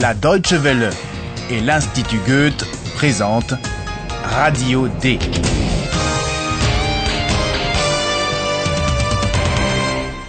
La 0.00 0.14
Deutsche 0.14 0.54
Welle 0.54 0.88
et 1.50 1.60
l'Institut 1.60 2.20
Goethe 2.26 2.64
présentent 2.94 3.52
Radio 4.24 4.88
D. 4.88 5.18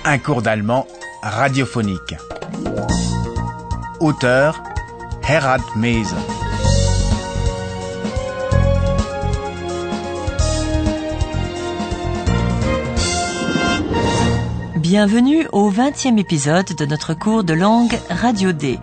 Un 0.03 0.17
cours 0.17 0.41
d'allemand 0.41 0.85
radiophonique. 1.23 2.15
Auteur 4.01 4.61
Herald 5.25 5.63
Mese. 5.77 6.15
Bienvenue 14.75 15.47
au 15.53 15.71
20e 15.71 16.19
épisode 16.19 16.75
de 16.75 16.85
notre 16.85 17.13
cours 17.13 17.45
de 17.45 17.53
langue 17.53 17.97
Radio 18.09 18.51
D. 18.51 18.77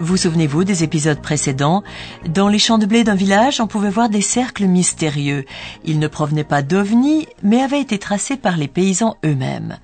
Vous 0.00 0.16
souvenez-vous 0.16 0.62
des 0.62 0.84
épisodes 0.84 1.20
précédents? 1.20 1.82
Dans 2.28 2.46
les 2.46 2.60
champs 2.60 2.78
de 2.78 2.86
blé 2.86 3.02
d'un 3.02 3.16
village, 3.16 3.60
on 3.60 3.66
pouvait 3.66 3.90
voir 3.90 4.08
des 4.08 4.20
cercles 4.20 4.66
mystérieux. 4.66 5.44
Ils 5.84 5.98
ne 5.98 6.06
provenaient 6.06 6.44
pas 6.44 6.62
d'ovnis, 6.62 7.26
mais 7.42 7.60
avaient 7.60 7.80
été 7.80 7.98
tracés 7.98 8.36
par 8.36 8.56
les 8.56 8.68
paysans 8.68 9.16
eux-mêmes. 9.24 9.78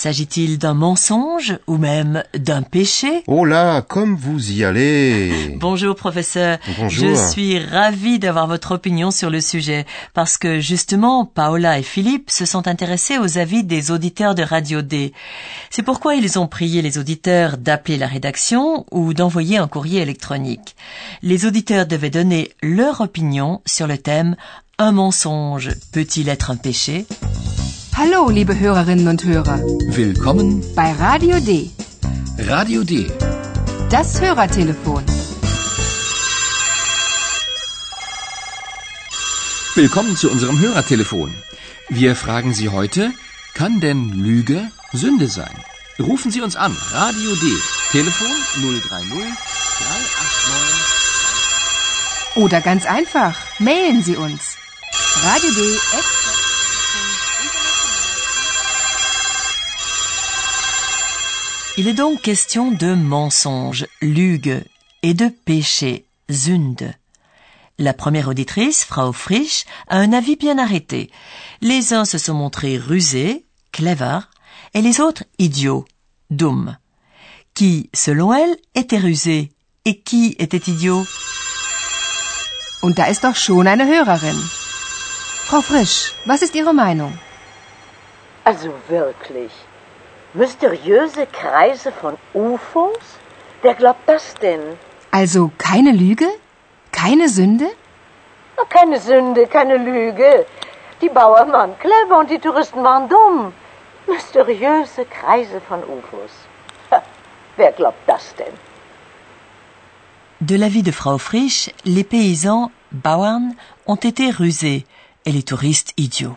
S'agit-il 0.00 0.56
d'un 0.56 0.72
mensonge 0.72 1.58
ou 1.66 1.76
même 1.76 2.24
d'un 2.32 2.62
péché? 2.62 3.22
Oh 3.26 3.44
là, 3.44 3.82
comme 3.82 4.16
vous 4.16 4.50
y 4.50 4.64
allez 4.64 5.58
Bonjour 5.60 5.94
professeur. 5.94 6.56
Bonjour. 6.78 7.10
Je 7.10 7.30
suis 7.30 7.58
ravie 7.58 8.18
d'avoir 8.18 8.46
votre 8.46 8.72
opinion 8.72 9.10
sur 9.10 9.28
le 9.28 9.42
sujet 9.42 9.84
parce 10.14 10.38
que 10.38 10.58
justement 10.58 11.26
Paola 11.26 11.78
et 11.78 11.82
Philippe 11.82 12.30
se 12.30 12.46
sont 12.46 12.66
intéressés 12.66 13.18
aux 13.18 13.36
avis 13.36 13.62
des 13.62 13.90
auditeurs 13.90 14.34
de 14.34 14.42
Radio 14.42 14.80
D. 14.80 15.12
C'est 15.68 15.82
pourquoi 15.82 16.14
ils 16.14 16.38
ont 16.38 16.46
prié 16.46 16.80
les 16.80 16.96
auditeurs 16.96 17.58
d'appeler 17.58 17.98
la 17.98 18.06
rédaction 18.06 18.86
ou 18.90 19.12
d'envoyer 19.12 19.58
un 19.58 19.68
courrier 19.68 20.00
électronique. 20.00 20.76
Les 21.20 21.44
auditeurs 21.44 21.84
devaient 21.84 22.08
donner 22.08 22.52
leur 22.62 23.02
opinion 23.02 23.60
sur 23.66 23.86
le 23.86 23.98
thème 23.98 24.34
Un 24.78 24.92
mensonge 24.92 25.68
peut-il 25.92 26.30
être 26.30 26.50
un 26.50 26.56
péché? 26.56 27.04
Hallo, 27.96 28.28
liebe 28.30 28.58
Hörerinnen 28.58 29.08
und 29.08 29.24
Hörer, 29.24 29.58
Willkommen 29.88 30.64
bei 30.74 30.92
Radio 30.92 31.38
D, 31.40 31.70
Radio 32.38 32.82
D. 32.84 33.10
das 33.90 34.20
Hörertelefon. 34.20 35.04
Willkommen 39.74 40.16
zu 40.16 40.30
unserem 40.30 40.58
Hörertelefon. 40.58 41.34
Wir 41.88 42.14
fragen 42.16 42.54
Sie 42.54 42.68
heute, 42.70 43.12
kann 43.54 43.80
denn 43.80 44.10
Lüge 44.10 44.70
Sünde 44.92 45.28
sein? 45.28 45.54
Rufen 45.98 46.30
Sie 46.30 46.40
uns 46.40 46.56
an. 46.56 46.76
Radio 46.92 47.34
D. 47.34 47.46
Telefon 47.92 48.28
030 48.62 48.80
389. 48.80 49.28
Oder 52.36 52.60
ganz 52.60 52.86
einfach, 52.86 53.34
mailen 53.58 54.02
Sie 54.02 54.16
uns. 54.16 54.56
Radio 55.24 55.50
D. 55.50 55.60
Il 61.80 61.88
est 61.88 61.94
donc 61.94 62.20
question 62.20 62.72
de 62.72 62.92
mensonge, 62.92 63.86
lüge, 64.02 64.62
et 65.02 65.14
de 65.14 65.28
péché, 65.28 66.04
Sünde. 66.28 66.92
La 67.78 67.94
première 67.94 68.28
auditrice, 68.28 68.84
Frau 68.84 69.14
Frisch, 69.14 69.64
a 69.88 69.96
un 69.96 70.12
avis 70.12 70.36
bien 70.36 70.58
arrêté. 70.58 71.10
Les 71.62 71.94
uns 71.94 72.04
se 72.04 72.18
sont 72.18 72.34
montrés 72.34 72.76
rusés, 72.76 73.46
clever, 73.72 74.18
et 74.74 74.82
les 74.82 75.00
autres 75.00 75.24
idiots, 75.38 75.86
dumm. 76.28 76.76
Qui, 77.54 77.88
selon 77.94 78.34
elle, 78.34 78.58
était 78.74 78.98
rusé 78.98 79.50
et 79.86 80.00
qui 80.00 80.36
était 80.38 80.70
idiot? 80.70 81.06
Und 82.82 82.98
da 82.98 83.06
ist 83.06 83.24
doch 83.24 83.36
schon 83.36 83.66
eine 83.66 83.86
Hörerin. 83.86 84.36
Frau 85.46 85.62
Frisch, 85.62 86.12
was 86.26 86.42
ist 86.42 86.54
Ihre 86.54 86.74
Meinung? 86.74 87.14
Also 88.44 88.68
wirklich. 88.90 89.50
Mysteriöse 90.34 91.26
Kreise 91.26 91.90
von 91.90 92.16
UFOs? 92.34 93.18
Wer 93.62 93.74
glaubt 93.74 94.08
das 94.08 94.34
denn? 94.34 94.78
Also 95.10 95.50
keine 95.58 95.90
Lüge? 95.90 96.26
Keine 96.92 97.28
Sünde? 97.28 97.66
Na, 98.56 98.64
Keine 98.68 99.00
Sünde, 99.00 99.46
keine 99.48 99.76
Lüge. 99.76 100.46
Die 101.02 101.08
Bauern 101.08 101.50
waren 101.52 101.76
clever 101.80 102.18
und 102.20 102.30
die 102.30 102.38
Touristen 102.38 102.82
waren 102.84 103.08
dumm. 103.08 103.52
Mysteriöse 104.06 105.04
Kreise 105.06 105.60
von 105.68 105.80
UFOs. 105.82 106.34
Ha, 106.92 107.02
wer 107.56 107.72
glaubt 107.72 108.06
das 108.06 108.34
denn? 108.36 108.54
De 110.38 110.56
l'avis 110.56 110.82
de 110.82 110.92
Frau 110.92 111.18
Frisch, 111.18 111.70
les 111.84 112.04
paysans, 112.04 112.70
Bauern, 112.92 113.56
ont 113.86 113.96
été 114.10 114.30
rusés 114.30 114.86
et 115.26 115.32
les 115.32 115.42
touristes 115.44 115.92
idiots. 115.96 116.36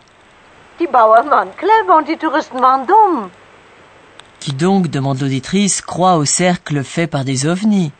Die 0.80 0.88
Bauern 0.88 1.30
waren 1.30 1.56
clever 1.56 1.96
und 1.98 2.08
die 2.08 2.18
Touristen 2.18 2.59
waren 2.62 2.86
dumm. 2.88 3.32
Qui 4.44 4.52
donc, 4.52 4.90
demande 4.90 5.22
l'auditrice, 5.22 5.80
croit 5.80 6.18
au 6.18 6.26
cercle 6.26 6.84
fait 6.84 7.08
par 7.08 7.24
des 7.24 7.46
ovnis 7.46 7.94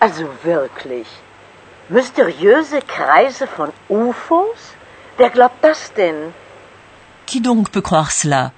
Also 0.00 0.26
wirklich. 0.42 1.06
Mysteriöse 1.90 2.80
Kreise 2.86 3.44
von 3.58 3.68
UFOs? 3.90 4.72
Wer 5.18 5.28
glaubt 5.28 5.62
das 5.62 5.92
denn? 5.94 6.32
Qui 7.26 7.42
donc 7.42 7.68
peut 7.68 7.82
croire 7.82 8.12
cela? 8.12 8.52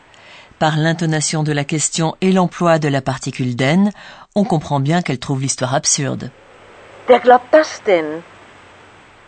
Par 0.61 0.77
l'intonation 0.77 1.43
de 1.43 1.51
la 1.51 1.65
question 1.65 2.15
et 2.21 2.31
l'emploi 2.31 2.79
de 2.79 2.87
la 2.87 3.03
particule 3.03 3.57
den, 3.57 3.91
on 4.37 4.45
comprend 4.45 4.79
bien 4.79 5.03
qu'elle 5.03 5.19
trouve 5.19 5.41
l'histoire 5.41 5.75
absurde. 5.75 6.31
Wer 7.09 7.19
glaubt 7.19 7.53
das 7.53 7.83
denn? 7.85 8.23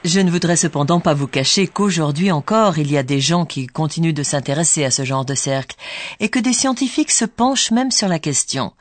Je 0.06 0.20
ne 0.20 0.30
voudrais 0.30 0.54
cependant 0.54 1.00
pas 1.00 1.14
vous 1.14 1.26
cacher 1.26 1.66
qu'aujourd'hui 1.66 2.30
encore 2.30 2.78
il 2.78 2.92
y 2.92 2.96
a 2.96 3.02
des 3.02 3.20
gens 3.20 3.44
qui 3.44 3.66
continuent 3.66 4.14
de 4.14 4.22
s'intéresser 4.22 4.84
à 4.84 4.92
ce 4.92 5.04
genre 5.04 5.24
de 5.24 5.34
cercle 5.34 5.74
et 6.20 6.28
que 6.28 6.38
des 6.38 6.52
scientifiques 6.52 7.10
se 7.10 7.24
penchent 7.24 7.72
même 7.72 7.90
sur 7.90 8.06
la 8.06 8.20
question. 8.20 8.72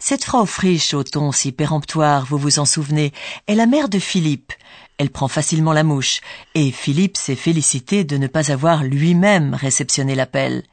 Cette 0.00 0.24
Frau 0.24 0.46
Frisch 0.46 0.94
au 0.94 1.04
ton 1.04 1.30
si 1.30 1.52
péremptoire, 1.52 2.26
vous 2.26 2.38
vous 2.38 2.58
en 2.58 2.64
souvenez, 2.64 3.12
est 3.46 3.54
la 3.54 3.66
mère 3.66 3.88
de 3.88 4.00
Philippe. 4.00 4.52
Elle 4.96 5.10
prend 5.10 5.28
facilement 5.28 5.72
la 5.72 5.84
mouche 5.84 6.22
et 6.56 6.72
Philippe 6.72 7.16
s'est 7.16 7.36
félicité 7.36 8.02
de 8.02 8.16
ne 8.16 8.26
pas 8.26 8.50
avoir 8.50 8.82
lui-même 8.82 9.54
réceptionné 9.54 10.16
l'appel. 10.16 10.64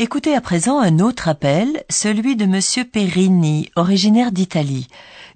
Écoutez 0.00 0.36
à 0.36 0.40
présent 0.40 0.78
un 0.78 1.00
autre 1.00 1.28
appel, 1.28 1.82
celui 1.90 2.36
de 2.36 2.46
Monsieur 2.46 2.84
Perini, 2.84 3.70
originaire 3.74 4.30
d'Italie. 4.30 4.86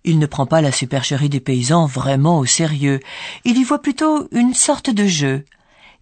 Il 0.05 0.19
ne 0.21 0.27
prend 0.27 0.47
pas 0.47 0.61
la 0.61 0.71
supercherie 0.71 1.29
des 1.29 1.41
paysans 1.41 1.87
vraiment 1.87 2.39
au 2.39 2.47
sérieux. 2.47 3.01
Il 3.45 3.59
y 3.59 3.65
voit 3.65 3.83
plutôt 3.83 4.29
une 4.31 4.55
sorte 4.55 4.91
de 4.91 5.07
jeu. 5.07 5.45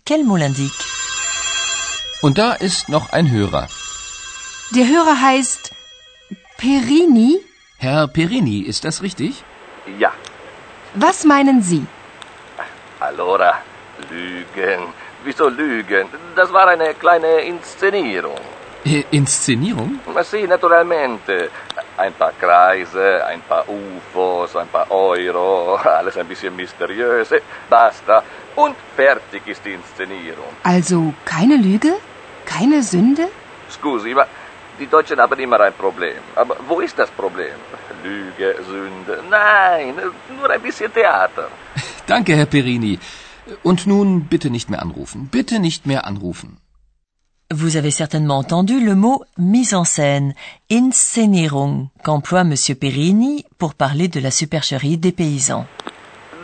Quel 0.04 0.25
mot 0.26 0.37
l'indique? 0.37 0.84
Und 2.22 2.37
da 2.37 2.53
ist 2.53 2.88
noch 2.91 3.09
ein 3.12 3.31
Hörer. 3.31 3.66
Der 4.75 4.87
Hörer 4.87 5.19
heißt 5.22 5.72
Perini. 6.59 7.38
Herr 7.78 8.09
Perini, 8.09 8.59
ist 8.60 8.84
das 8.84 9.00
richtig? 9.03 9.42
Ja, 9.98 10.12
Was 10.94 11.25
meinen 11.25 11.62
Sie? 11.62 11.82
allora, 13.00 13.54
Lügen. 14.10 14.82
Wieso 15.25 15.49
Lügen? 15.49 16.09
Das 16.35 16.53
war 16.53 16.69
eine 16.69 16.95
kleine 16.95 17.41
Inszenierung. 17.43 18.41
Inszenierung? 19.11 20.01
Sì, 20.23 20.47
naturalmente. 20.47 21.51
Ein 21.97 22.15
paar 22.15 22.33
Kreise, 22.41 23.25
ein 23.27 23.43
paar 23.43 23.65
UFOs, 23.69 24.57
ein 24.57 24.69
paar 24.69 24.91
Euro, 24.91 25.75
alles 25.99 26.17
ein 26.17 26.27
bisschen 26.27 26.57
mysteriös. 26.57 27.29
Basta. 27.69 28.23
Und 28.57 28.77
fertig 28.97 29.43
ist 29.47 29.65
die 29.65 29.73
Inszenierung. 29.73 30.53
Also 30.63 31.13
keine 31.25 31.57
Lüge? 31.57 31.93
Keine 32.47 32.83
Sünde? 32.83 33.29
Scusi, 33.71 34.15
ma 34.15 34.27
die 34.79 34.87
Deutschen 34.87 35.21
haben 35.21 35.39
immer 35.39 35.61
ein 35.61 35.75
Problem. 35.75 36.16
Aber 36.34 36.57
wo 36.66 36.81
ist 36.81 36.99
das 36.99 37.11
Problem? 37.11 37.55
Lüge, 38.03 38.57
Sünde. 38.66 39.23
Nein, 39.28 39.95
nur 40.34 40.49
ein 40.49 40.63
bisschen 40.63 40.91
Theater. 40.93 41.49
Danke, 42.07 42.34
Herr 42.34 42.47
Perini. 42.47 42.99
Und 43.63 43.87
nun 43.87 44.25
bitte 44.25 44.51
nicht 44.51 44.71
mehr 44.71 44.83
anrufen. 44.83 45.28
Bitte 45.31 45.59
nicht 45.59 45.87
mehr 45.87 46.07
anrufen. 46.07 46.59
Vous 47.53 47.77
avez 47.77 47.91
certainement 47.91 48.39
entendu 48.39 48.78
le 48.78 48.95
mot 48.95 49.25
mise 49.37 49.75
en 49.75 49.84
scène, 49.84 50.34
Inszenierung, 50.71 51.89
qu'emploie 52.04 52.45
Monsieur 52.45 52.77
Perini 52.77 53.45
pour 53.59 53.75
parler 53.75 54.07
de 54.07 54.21
la 54.21 54.31
supercherie 54.31 54.98
des 54.98 55.10
paysans. 55.10 55.66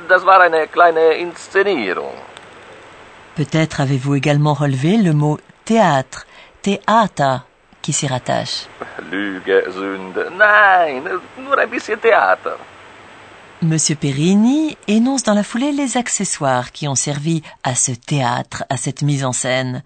Das 0.09 0.25
war 0.27 0.41
eine 0.41 0.67
kleine 0.67 1.15
Inszenierung. 1.21 2.17
Peut-être 3.37 3.81
avez-vous 3.81 4.17
également 4.17 4.55
relevé 4.55 4.97
le 4.97 5.13
mot 5.13 5.39
théâtre, 5.65 6.27
Theater, 6.63 7.47
qui 7.83 7.93
s'y 7.93 8.09
rattache. 8.09 8.67
Lüge, 9.13 9.63
Sünde. 9.71 10.33
Nein, 10.37 11.05
nur 11.39 11.57
ein 11.57 11.71
bisschen 11.71 12.01
Theater. 12.01 12.57
Monsieur 13.63 13.97
Perini 13.97 14.77
énonce 14.87 15.23
dans 15.23 15.33
la 15.33 15.43
foulée 15.43 15.73
les 15.73 15.97
accessoires 15.97 16.73
qui 16.73 16.89
ont 16.89 16.95
servi 16.95 17.43
à 17.65 17.75
ce 17.75 17.91
théâtre, 17.91 18.65
à 18.69 18.77
cette 18.77 19.01
mise 19.01 19.25
en 19.25 19.33
scène. 19.33 19.83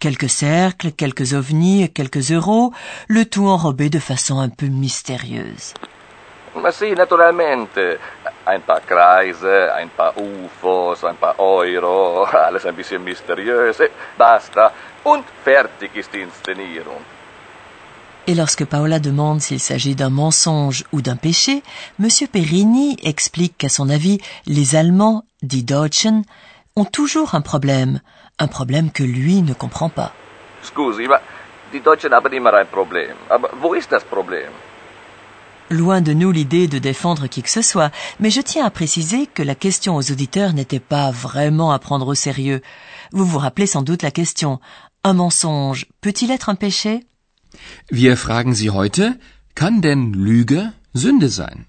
Quelques 0.00 0.28
cercles, 0.28 0.92
quelques 0.92 1.32
ovnis 1.32 1.90
quelques 1.90 2.30
euros, 2.30 2.74
le 3.08 3.24
tout 3.24 3.46
enrobé 3.46 3.88
de 3.88 3.98
façon 3.98 4.38
un 4.38 4.50
peu 4.50 4.66
mystérieuse. 4.66 5.72
Ma 6.56 6.72
sì, 6.72 6.92
naturalmente. 6.92 7.98
Ein 8.46 8.60
paar 8.62 8.80
Kreise, 8.86 9.72
ein 9.74 9.88
paar 9.88 10.14
UFOs, 10.16 11.02
ein 11.04 11.16
paar 11.16 11.36
Euro, 11.38 12.24
alles 12.24 12.66
ein 12.66 12.74
bisschen 12.74 13.02
mysteriös. 13.02 13.82
Basta. 14.18 14.72
Und 15.04 15.24
fertig 15.42 15.90
ist 15.96 16.12
die 16.12 16.20
Inszenierung. 16.20 17.15
Et 18.28 18.34
lorsque 18.34 18.64
Paola 18.64 18.98
demande 18.98 19.40
s'il 19.40 19.60
s'agit 19.60 19.94
d'un 19.94 20.10
mensonge 20.10 20.84
ou 20.90 21.00
d'un 21.00 21.14
péché, 21.14 21.62
M. 22.00 22.08
Perini 22.32 22.96
explique 23.02 23.56
qu'à 23.56 23.68
son 23.68 23.88
avis, 23.88 24.18
les 24.46 24.74
Allemands, 24.74 25.24
dit 25.42 25.62
Deutschen, 25.62 26.24
ont 26.74 26.84
toujours 26.84 27.36
un 27.36 27.40
problème, 27.40 28.00
un 28.40 28.48
problème 28.48 28.90
que 28.90 29.04
lui 29.04 29.42
ne 29.42 29.54
comprend 29.54 29.88
pas. 29.88 30.12
Scusi, 30.62 31.06
ma 31.06 31.20
die 31.72 31.80
Deutschen 31.80 32.12
haben 32.12 32.32
immer 32.32 32.54
ein 32.54 32.66
Problem. 32.66 33.14
Aber 33.30 33.50
wo 33.62 33.74
ist 33.74 33.90
das 33.92 34.04
Problem? 34.04 34.50
Loin 35.70 36.00
de 36.00 36.12
nous 36.12 36.32
l'idée 36.32 36.68
de 36.68 36.78
défendre 36.78 37.28
qui 37.28 37.42
que 37.42 37.50
ce 37.50 37.62
soit, 37.62 37.90
mais 38.20 38.30
je 38.30 38.40
tiens 38.40 38.64
à 38.64 38.70
préciser 38.70 39.26
que 39.26 39.42
la 39.42 39.54
question 39.54 39.96
aux 39.96 40.10
auditeurs 40.12 40.52
n'était 40.52 40.80
pas 40.80 41.10
vraiment 41.10 41.72
à 41.72 41.78
prendre 41.78 42.06
au 42.08 42.14
sérieux. 42.14 42.60
Vous 43.12 43.24
vous 43.24 43.38
rappelez 43.38 43.66
sans 43.66 43.82
doute 43.82 44.02
la 44.02 44.12
question. 44.12 44.60
Un 45.04 45.14
mensonge 45.14 45.86
peut-il 46.00 46.30
être 46.30 46.48
un 46.48 46.56
péché? 46.56 47.04
Wir 47.90 48.16
fragen 48.16 48.54
Sie 48.54 48.70
heute, 48.70 49.18
kann 49.54 49.80
denn 49.82 50.12
Lüge 50.12 50.72
Sünde 50.94 51.28
sein? 51.28 51.66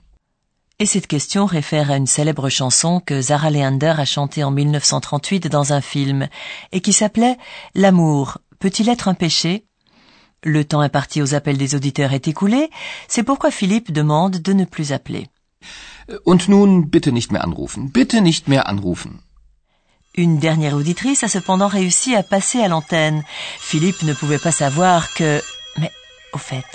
Et 0.79 0.85
cette 0.85 1.07
question 1.07 1.47
réfère 1.47 1.89
à 1.89 1.97
une 1.97 2.05
célèbre 2.05 2.49
chanson 2.49 2.99
que 2.99 3.19
Zara 3.19 3.49
Leander 3.49 3.95
a 3.97 4.05
chantée 4.05 4.43
en 4.43 4.51
1938 4.51 5.47
dans 5.47 5.73
un 5.73 5.81
film 5.81 6.27
et 6.71 6.81
qui 6.81 6.93
s'appelait 6.93 7.37
L'amour 7.73 8.37
peut-il 8.59 8.87
être 8.89 9.07
un 9.07 9.15
péché? 9.15 9.65
Le 10.43 10.63
temps 10.65 10.81
imparti 10.81 11.23
aux 11.23 11.33
appels 11.33 11.57
des 11.57 11.73
auditeurs 11.73 12.13
est 12.13 12.27
écoulé, 12.27 12.69
c'est 13.07 13.23
pourquoi 13.23 13.49
Philippe 13.49 13.91
demande 13.91 14.37
de 14.37 14.53
ne 14.53 14.65
plus 14.65 14.91
appeler. 14.91 15.29
Und 16.25 16.47
nun 16.47 16.85
bitte 16.85 17.11
nicht 17.11 17.31
mehr 17.31 17.43
anrufen. 17.43 17.89
Bitte 17.91 18.21
nicht 18.21 18.47
mehr 18.47 18.67
anrufen. 18.67 19.19
Une 20.15 20.39
dernière 20.39 20.75
auditrice 20.75 21.23
a 21.23 21.27
cependant 21.27 21.67
réussi 21.67 22.15
à 22.15 22.23
passer 22.23 22.61
à 22.61 22.67
l'antenne. 22.67 23.23
Philippe 23.59 24.03
ne 24.03 24.13
pouvait 24.13 24.39
pas 24.39 24.51
savoir 24.51 25.13
que... 25.15 25.41
Mais, 25.77 25.91
au 26.33 26.37
fait, 26.37 26.65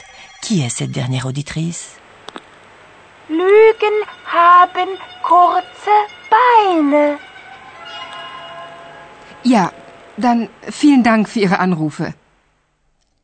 qui 0.43 0.63
est 0.63 0.69
cette 0.69 0.91
dernière 0.91 1.27
auditrice? 1.27 1.99
Lügen 3.29 3.99
haben 4.27 4.91
kurze 5.23 5.97
Beine. 6.31 7.19
Ja, 9.45 9.73
dann 10.19 10.49
vielen 10.69 11.03
Dank 11.03 11.29
für 11.29 11.41
Ihre 11.41 11.59
Anrufe. 11.59 12.15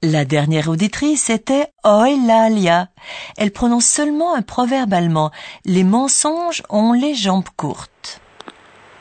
La 0.00 0.25
dernière 0.25 0.69
auditrice 0.69 1.28
était 1.28 1.72
Eulalia. 1.84 2.88
Elle 3.36 3.50
prononce 3.50 3.86
seulement 3.86 4.34
un 4.34 4.42
proverbe 4.42 4.94
allemand. 4.94 5.32
Les 5.64 5.82
mensonges 5.82 6.62
ont 6.69 6.92
les 6.92 7.14
jambes 7.14 7.48
courtes. 7.56 8.20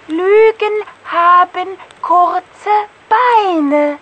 Lügen 0.10 0.78
haben 1.06 1.70
kurze 2.02 2.76
Beine. 3.10 4.00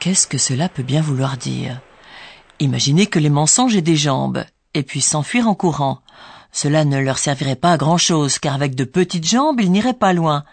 Qu'est-ce 0.00 0.26
que 0.26 0.38
cela 0.38 0.70
peut 0.70 0.82
bien 0.82 1.02
vouloir 1.02 1.36
dire? 1.36 1.82
Imaginez 2.58 3.06
que 3.06 3.18
les 3.18 3.28
mensonges 3.28 3.76
aient 3.76 3.82
des 3.82 3.96
jambes, 3.96 4.44
et 4.72 4.82
puis 4.82 5.02
s'enfuir 5.02 5.46
en 5.46 5.54
courant. 5.54 6.00
Cela 6.52 6.86
ne 6.86 6.98
leur 6.98 7.18
servirait 7.18 7.54
pas 7.54 7.72
à 7.72 7.76
grand-chose, 7.76 8.38
car 8.38 8.54
avec 8.54 8.74
de 8.74 8.84
petites 8.84 9.28
jambes, 9.28 9.60
ils 9.60 9.70
n'iraient 9.70 9.92
pas 9.92 10.14
loin. 10.14 10.44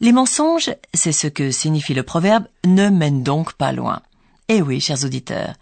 Les 0.00 0.12
mensonges, 0.12 0.74
c'est 0.94 1.12
ce 1.12 1.26
que 1.26 1.50
signifie 1.50 1.92
le 1.92 2.02
proverbe, 2.02 2.46
ne 2.64 2.88
mènent 2.88 3.22
donc 3.22 3.52
pas 3.52 3.72
loin. 3.72 4.00
Eh 4.48 4.62
oui, 4.62 4.80
chers 4.80 5.04
auditeurs. 5.04 5.54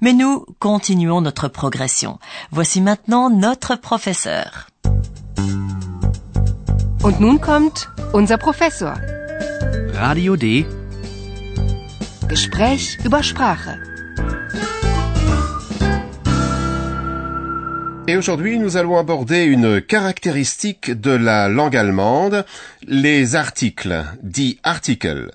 Mais 0.00 0.12
nous 0.12 0.46
continuons 0.60 1.20
notre 1.20 1.48
progression. 1.48 2.20
Voici 2.52 2.80
maintenant 2.80 3.28
notre 3.28 3.74
professeur. 3.74 4.68
Und 7.02 7.18
nun 7.18 7.38
kommt 7.38 7.88
unser 8.14 8.38
Professor. 8.38 8.94
Radio 9.94 10.36
D. 10.36 10.64
Gespräch 12.28 12.98
über 13.04 13.22
Sprache. 13.22 13.78
Et 18.08 18.16
aujourd'hui, 18.16 18.58
nous 18.58 18.76
allons 18.76 18.98
aborder 18.98 19.44
une 19.44 19.80
caractéristique 19.80 20.90
de 20.90 21.12
la 21.12 21.48
langue 21.48 21.76
allemande, 21.76 22.44
les 22.86 23.36
articles, 23.36 24.04
dits 24.22 24.58
articles. 24.64 25.30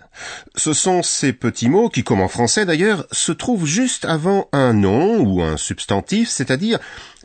Ce 0.55 0.73
sont 0.73 1.01
ces 1.01 1.33
petits 1.33 1.69
mots 1.69 1.89
qui, 1.89 2.03
comme 2.03 2.21
en 2.21 2.27
français 2.27 2.65
d'ailleurs, 2.65 3.07
se 3.11 3.31
trouvent 3.31 3.65
juste 3.65 4.05
avant 4.05 4.49
un 4.51 4.73
nom 4.73 5.19
ou 5.19 5.41
un 5.41 5.57
substantif, 5.57 6.29
c'est-à-dire 6.29 6.79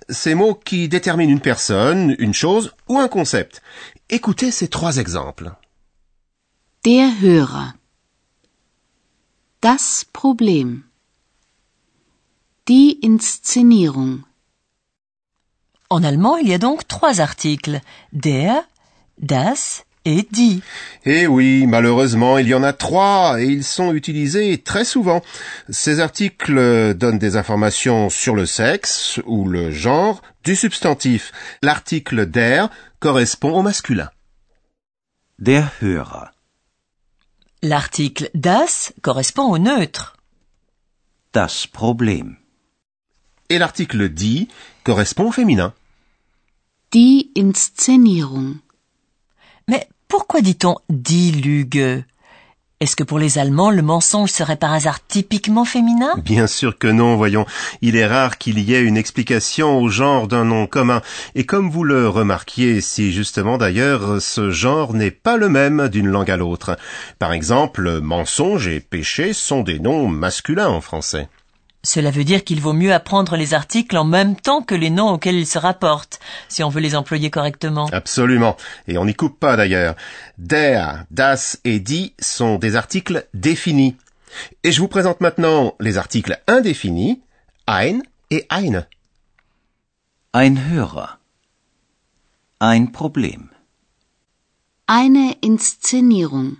ces 0.08 0.34
mots 0.34 0.54
qui 0.54 0.88
déterminent 0.88 1.32
une 1.32 1.40
personne, 1.40 2.14
une 2.18 2.34
chose 2.34 2.72
ou 2.88 2.98
un 2.98 3.08
concept. 3.08 3.62
Écoutez 4.10 4.50
ces 4.50 4.68
trois 4.68 4.98
exemples. 4.98 5.50
Der 6.84 7.10
Hörer. 7.22 7.81
Das 9.62 10.04
Problem. 10.12 10.82
Die 12.66 12.98
Inszenierung. 13.00 14.24
En 15.88 16.02
allemand, 16.02 16.38
il 16.42 16.48
y 16.48 16.54
a 16.54 16.58
donc 16.58 16.88
trois 16.88 17.20
articles. 17.20 17.80
Der, 18.10 18.64
das 19.18 19.84
et 20.04 20.26
die. 20.32 20.62
Eh 21.04 21.28
oui, 21.28 21.68
malheureusement, 21.68 22.38
il 22.38 22.48
y 22.48 22.54
en 22.54 22.64
a 22.64 22.72
trois 22.72 23.40
et 23.40 23.46
ils 23.46 23.62
sont 23.62 23.94
utilisés 23.94 24.58
très 24.58 24.84
souvent. 24.84 25.22
Ces 25.68 26.00
articles 26.00 26.94
donnent 26.94 27.20
des 27.20 27.36
informations 27.36 28.10
sur 28.10 28.34
le 28.34 28.46
sexe 28.46 29.20
ou 29.26 29.46
le 29.46 29.70
genre 29.70 30.22
du 30.42 30.56
substantif. 30.56 31.30
L'article 31.62 32.26
der 32.26 32.68
correspond 32.98 33.52
au 33.52 33.62
masculin. 33.62 34.10
Der 35.38 35.70
Hörer. 35.80 36.32
L'article 37.64 38.28
das 38.34 38.92
correspond 39.02 39.52
au 39.52 39.56
neutre. 39.56 40.16
Das 41.32 41.68
Problem. 41.68 42.36
Et 43.48 43.58
l'article 43.58 44.08
die 44.08 44.48
correspond 44.82 45.28
au 45.28 45.30
féminin. 45.30 45.72
Die 46.90 47.30
Inszenierung. 47.36 48.58
Mais 49.68 49.88
pourquoi 50.08 50.40
dit-on 50.40 50.74
die 50.88 51.30
Lüge 51.30 52.04
Est-ce 52.82 52.96
que 52.96 53.04
pour 53.04 53.20
les 53.20 53.38
Allemands, 53.38 53.70
le 53.70 53.80
mensonge 53.80 54.32
serait 54.32 54.56
par 54.56 54.72
hasard 54.72 54.98
typiquement 55.06 55.64
féminin? 55.64 56.14
Bien 56.24 56.48
sûr 56.48 56.76
que 56.76 56.88
non, 56.88 57.14
voyons. 57.14 57.46
Il 57.80 57.94
est 57.94 58.08
rare 58.08 58.38
qu'il 58.38 58.58
y 58.58 58.74
ait 58.74 58.82
une 58.82 58.96
explication 58.96 59.78
au 59.78 59.88
genre 59.88 60.26
d'un 60.26 60.44
nom 60.44 60.66
commun. 60.66 61.00
Et 61.36 61.46
comme 61.46 61.70
vous 61.70 61.84
le 61.84 62.08
remarquiez 62.08 62.80
si 62.80 63.12
justement 63.12 63.56
d'ailleurs, 63.56 64.20
ce 64.20 64.50
genre 64.50 64.94
n'est 64.94 65.12
pas 65.12 65.36
le 65.36 65.48
même 65.48 65.88
d'une 65.90 66.08
langue 66.08 66.32
à 66.32 66.36
l'autre. 66.36 66.76
Par 67.20 67.32
exemple, 67.32 68.00
mensonge 68.00 68.66
et 68.66 68.80
péché 68.80 69.32
sont 69.32 69.62
des 69.62 69.78
noms 69.78 70.08
masculins 70.08 70.66
en 70.66 70.80
français. 70.80 71.28
Cela 71.84 72.12
veut 72.12 72.22
dire 72.22 72.44
qu'il 72.44 72.60
vaut 72.60 72.72
mieux 72.72 72.94
apprendre 72.94 73.36
les 73.36 73.54
articles 73.54 73.96
en 73.96 74.04
même 74.04 74.36
temps 74.36 74.62
que 74.62 74.74
les 74.74 74.90
noms 74.90 75.10
auxquels 75.10 75.34
ils 75.34 75.46
se 75.46 75.58
rapportent, 75.58 76.20
si 76.48 76.62
on 76.62 76.68
veut 76.68 76.80
les 76.80 76.94
employer 76.94 77.28
correctement. 77.28 77.88
Absolument. 77.92 78.56
Et 78.86 78.98
on 78.98 79.04
n'y 79.04 79.14
coupe 79.14 79.40
pas 79.40 79.56
d'ailleurs. 79.56 79.96
Der, 80.38 81.04
das 81.10 81.58
et 81.64 81.80
die 81.80 82.14
sont 82.20 82.58
des 82.58 82.76
articles 82.76 83.26
définis. 83.34 83.96
Et 84.62 84.70
je 84.70 84.80
vous 84.80 84.88
présente 84.88 85.20
maintenant 85.20 85.74
les 85.80 85.98
articles 85.98 86.40
indéfinis, 86.46 87.20
ein 87.66 88.02
et 88.30 88.46
eine. 88.48 88.86
Ein 90.32 90.56
Hörer. 90.70 91.18
Ein 92.60 92.92
Problem. 92.92 93.50
Eine 94.86 95.34
Inszenierung. 95.42 96.58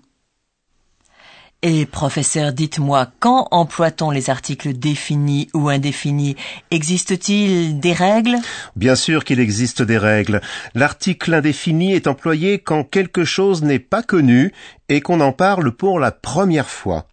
Et 1.64 1.86
professeur, 1.86 2.52
dites-moi, 2.52 3.12
quand 3.20 3.46
emploie-t-on 3.52 4.10
les 4.10 4.30
articles 4.30 4.72
définis 4.72 5.48
ou 5.54 5.68
indéfinis? 5.68 6.34
Existe-t-il 6.72 7.78
des 7.78 7.92
règles? 7.92 8.36
Bien 8.74 8.96
sûr 8.96 9.24
qu'il 9.24 9.38
existe 9.38 9.80
des 9.80 9.96
règles. 9.96 10.40
L'article 10.74 11.34
indéfini 11.34 11.92
est 11.92 12.08
employé 12.08 12.58
quand 12.58 12.82
quelque 12.82 13.24
chose 13.24 13.62
n'est 13.62 13.78
pas 13.78 14.02
connu 14.02 14.52
et 14.88 15.00
qu'on 15.00 15.20
en 15.20 15.32
parle 15.32 15.70
pour 15.70 16.00
la 16.00 16.10
première 16.10 16.68
fois. 16.68 17.06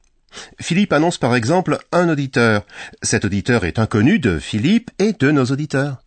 Philippe 0.60 0.94
annonce 0.94 1.20
par 1.20 1.36
exemple 1.36 1.78
un 1.92 2.10
auditeur. 2.10 2.64
Cet 3.04 3.26
auditeur 3.26 3.66
est 3.66 3.78
inconnu 3.78 4.18
de 4.18 4.40
Philippe 4.40 4.90
et 4.98 5.14
de 5.14 5.30
nos 5.30 5.46
auditeurs. 5.46 5.98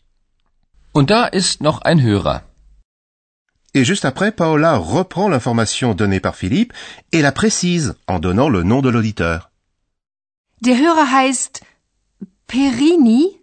Und 0.94 1.10
da 1.10 1.26
ist 1.26 1.62
noch 1.62 1.80
ein 1.82 2.02
Hörer. 2.02 2.42
Et 3.74 3.84
juste 3.84 4.04
après, 4.04 4.32
Paola 4.32 4.76
reprend 4.76 5.28
l'information 5.28 5.94
donnée 5.94 6.20
par 6.20 6.36
Philippe 6.36 6.74
et 7.12 7.22
la 7.22 7.32
précise 7.32 7.94
en 8.06 8.18
donnant 8.18 8.50
le 8.50 8.62
nom 8.62 8.82
de 8.82 8.90
l'auditeur. 8.90 9.50
Der 10.60 10.76
Hörer 10.76 11.08
heißt 11.10 11.62
Perini. 12.46 13.38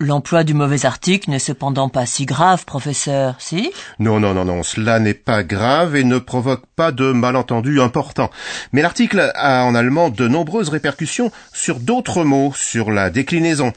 L'emploi 0.00 0.44
du 0.44 0.52
mauvais 0.52 0.84
article 0.84 1.30
n'est 1.30 1.38
cependant 1.38 1.88
pas 1.88 2.06
si 2.06 2.26
grave, 2.26 2.64
professeur, 2.64 3.36
si? 3.38 3.70
Non, 3.98 4.18
non, 4.18 4.34
non, 4.34 4.44
non, 4.44 4.62
cela 4.62 4.98
n'est 4.98 5.14
pas 5.14 5.42
grave 5.42 5.94
et 5.94 6.04
ne 6.04 6.18
provoque 6.18 6.66
pas 6.74 6.90
de 6.90 7.12
malentendus 7.12 7.80
importants. 7.80 8.30
Mais 8.72 8.82
l'article 8.82 9.30
a 9.34 9.64
en 9.64 9.74
allemand 9.74 10.10
de 10.10 10.26
nombreuses 10.26 10.70
répercussions 10.70 11.30
sur 11.52 11.80
d'autres 11.80 12.24
mots, 12.24 12.52
sur 12.54 12.90
la 12.90 13.10
déclinaison. 13.10 13.72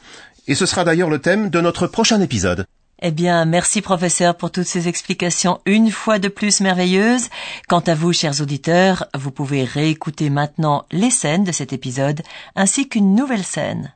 Et 0.46 0.54
ce 0.54 0.66
sera 0.66 0.84
d'ailleurs 0.84 1.10
le 1.10 1.20
thème 1.20 1.48
de 1.48 1.60
notre 1.60 1.86
prochain 1.86 2.20
épisode. 2.20 2.66
Eh 3.02 3.12
bien, 3.12 3.46
merci 3.46 3.80
professeur 3.80 4.36
pour 4.36 4.50
toutes 4.50 4.66
ces 4.66 4.86
explications 4.86 5.60
une 5.64 5.90
fois 5.90 6.18
de 6.18 6.28
plus 6.28 6.60
merveilleuses. 6.60 7.28
Quant 7.66 7.80
à 7.80 7.94
vous, 7.94 8.12
chers 8.12 8.42
auditeurs, 8.42 9.06
vous 9.14 9.30
pouvez 9.30 9.64
réécouter 9.64 10.28
maintenant 10.28 10.84
les 10.92 11.10
scènes 11.10 11.44
de 11.44 11.52
cet 11.52 11.72
épisode 11.72 12.20
ainsi 12.56 12.88
qu'une 12.88 13.14
nouvelle 13.14 13.44
scène. 13.44 13.94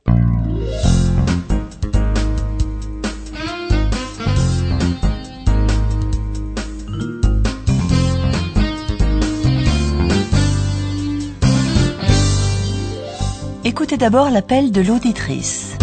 Écoutez 13.67 13.97
d'abord 13.99 14.31
l'appel 14.31 14.73
de 14.73 14.81
l'auditrice. 14.81 15.75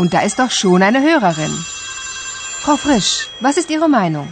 Und 0.00 0.14
da 0.14 0.20
ist 0.28 0.38
doch 0.38 0.50
schon 0.50 0.82
eine 0.82 1.00
Hörerin. 1.02 1.54
Frau 2.62 2.76
Frisch, 2.84 3.28
was 3.40 3.58
ist 3.60 3.68
Ihre 3.68 3.88
Meinung? 4.00 4.28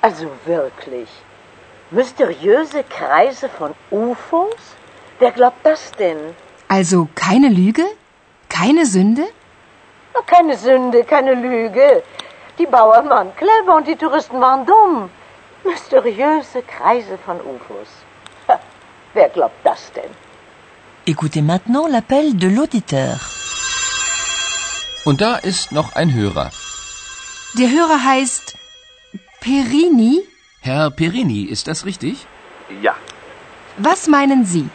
Also 0.00 0.26
wirklich. 0.44 1.08
Mysteriöse 1.92 2.80
Kreise 2.96 3.48
von 3.58 3.70
UFOs? 3.92 4.62
Wer 5.20 5.30
glaubt 5.30 5.64
das 5.64 5.82
denn? 5.92 6.20
Also 6.66 7.08
keine 7.14 7.50
Lüge? 7.60 7.84
Keine 8.48 8.84
Sünde? 8.84 9.26
Oh, 10.14 10.24
keine 10.26 10.56
Sünde, 10.56 11.04
keine 11.04 11.34
Lüge. 11.34 12.02
Die 12.58 12.66
Bauern 12.66 13.08
waren 13.10 13.30
clever 13.36 13.76
und 13.76 13.86
die 13.86 13.98
Touristen 14.04 14.40
waren 14.40 14.66
dumm. 14.66 15.08
Mysteriöse 15.62 16.62
Kreise 16.74 17.16
von 17.26 17.36
UFOs. 17.52 17.92
Ha, 18.48 18.58
wer 19.14 19.28
glaubt 19.28 19.60
das 19.62 19.92
denn? 19.92 20.12
Écoutez 21.06 21.42
maintenant 21.42 21.86
l'appel 21.94 22.36
de 22.42 22.48
l'auditeur. 22.48 23.20
Und 25.04 25.20
da 25.20 25.36
ist 25.36 25.72
noch 25.72 25.94
ein 25.96 26.12
Hörer. 26.14 26.50
Der 27.58 27.70
Hörer 27.70 28.04
heißt 28.04 28.56
Perini. 29.40 30.20
Herr 30.60 30.90
Perini, 30.90 31.42
ist 31.42 31.66
das 31.66 31.84
richtig? 31.84 32.26
Ja, 32.80 32.94
Was 33.78 34.06
meinen 34.06 34.44
Sie? 34.44 34.68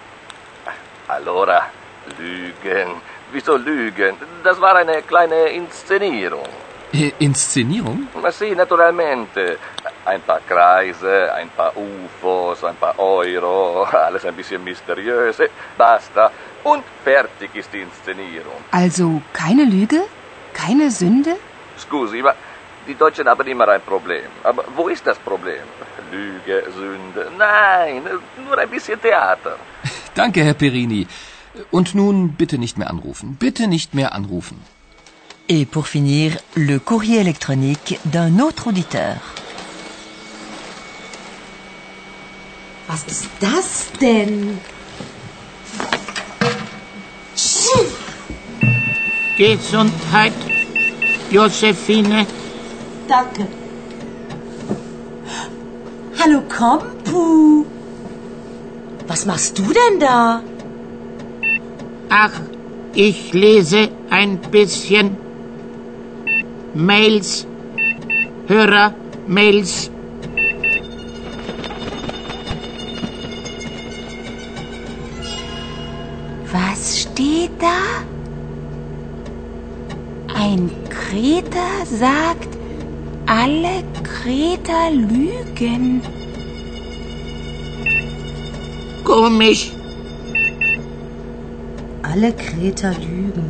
allora, 1.07 1.62
Lügen. 2.19 2.89
Wieso 3.31 3.55
Lügen? 3.57 4.15
Das 4.43 4.60
war 4.60 4.75
eine 4.75 5.01
kleine 5.01 5.50
Inszenierung. 5.50 6.48
Äh, 6.93 7.12
Inszenierung? 7.19 8.07
Ma 8.22 8.31
sì, 8.31 8.53
naturalmente. 8.55 9.57
Ein 10.05 10.22
paar 10.22 10.39
Kreise, 10.48 11.34
ein 11.34 11.50
paar 11.50 11.74
UFOs, 11.75 12.63
ein 12.63 12.75
paar 12.77 12.98
Euro, 13.00 13.84
alles 13.84 14.25
ein 14.25 14.36
bisschen 14.36 14.63
mysteriös. 14.63 15.38
Basta. 15.77 16.31
Und 16.63 16.84
fertig 17.03 17.50
ist 17.55 17.72
die 17.74 17.81
Inszenierung. 17.81 18.60
Also 18.72 19.22
keine 19.34 19.63
Lüge? 19.65 20.03
Keine 20.64 20.90
Sünde? 21.00 21.34
Scusi, 21.84 22.22
ma 22.28 22.34
die 22.88 22.96
Deutschen 22.96 23.28
haben 23.28 23.48
immer 23.54 23.68
ein 23.68 23.82
Problem. 23.82 24.30
Aber 24.44 24.64
wo 24.76 24.88
ist 24.88 25.06
das 25.06 25.18
Problem? 25.30 25.66
Lüge, 26.12 26.58
Sünde? 26.78 27.24
Nein, 27.38 28.02
nur 28.46 28.58
ein 28.58 28.70
bisschen 28.70 29.00
Theater. 29.02 29.56
Danke, 30.16 30.40
Herr 30.48 30.54
Perini. 30.54 31.06
Und 31.70 31.96
nun 31.96 32.18
bitte 32.42 32.58
nicht 32.58 32.78
mehr 32.78 32.90
anrufen. 32.90 33.36
Bitte 33.46 33.68
nicht 33.68 33.94
mehr 33.94 34.14
anrufen. 34.20 34.58
Et 35.50 35.66
pour 35.66 35.88
finir, 35.88 36.30
le 36.56 36.80
courrier 36.80 37.20
électronique 37.22 38.00
d'un 38.14 38.42
autre 38.42 38.68
auditeur. 38.70 39.16
Was 42.88 43.04
ist 43.06 43.30
das 43.40 43.92
denn? 44.02 44.60
Gesundheit, 49.38 50.34
Josephine. 51.29 52.25
Danke. 53.08 53.48
Hallo 56.20 56.41
Kompu. 56.50 57.63
Was 59.08 59.27
machst 59.27 59.60
du 59.60 59.63
denn 59.63 60.00
da? 60.00 60.41
Ach, 62.10 62.32
ich 62.96 63.32
lese 63.34 63.89
ein 64.10 64.39
bisschen 64.39 65.15
Mails, 66.74 67.46
Hörer-Mails. 68.48 69.91
Was 76.51 77.01
steht 77.01 77.51
da? 77.60 78.16
Ein 80.50 80.72
Kreter 80.89 81.86
sagt, 81.86 82.48
alle 83.25 83.84
Kreter 84.01 84.92
lügen. 84.92 86.01
Komisch. 89.04 89.74
Alle 92.01 92.32
Kreter 92.32 92.94
lügen. 92.94 93.50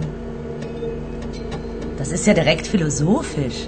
Das 2.00 2.12
ist 2.12 2.26
ja 2.26 2.34
direkt 2.34 2.66
philosophisch. 2.66 3.68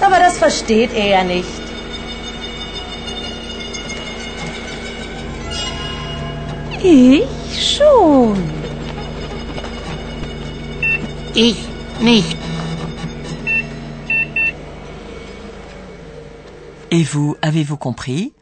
Aber 0.00 0.18
das 0.20 0.38
versteht 0.38 0.94
er 0.94 1.08
ja 1.08 1.24
nicht. 1.24 1.62
Ich 6.80 7.76
schon. 7.76 8.61
Ich 11.34 11.56
nicht. 12.02 12.36
Et 16.90 17.02
vous, 17.04 17.36
avez-vous 17.40 17.78
compris? 17.78 18.34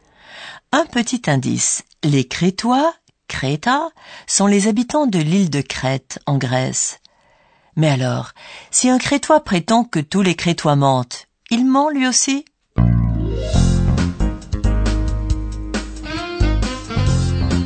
Un 0.73 0.85
petit 0.85 1.21
indice. 1.27 1.83
Les 2.03 2.25
Crétois, 2.25 2.93
Créta, 3.29 3.89
sont 4.27 4.47
les 4.47 4.67
habitants 4.67 5.07
de 5.07 5.19
l'île 5.19 5.49
de 5.49 5.61
Crète, 5.61 6.19
en 6.25 6.37
Grèce. 6.37 6.99
Mais 7.77 7.89
alors, 7.89 8.31
si 8.71 8.89
un 8.89 8.97
Crétois 8.97 9.41
prétend 9.41 9.85
que 9.85 9.99
tous 9.99 10.21
les 10.21 10.35
Crétois 10.35 10.75
mentent, 10.75 11.27
il 11.49 11.65
ment 11.65 11.89
lui 11.89 12.07
aussi? 12.07 12.43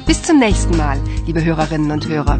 Bis 0.06 0.22
zum 0.22 0.38
nächsten 0.38 0.78
Mal, 0.78 1.00
liebe 1.26 1.44
Hörerinnen 1.44 1.92
und 1.92 2.08
Hörer. 2.08 2.40